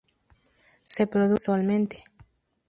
Se 0.81 1.03
reproducen 1.03 1.37
sexualmente. 1.37 2.03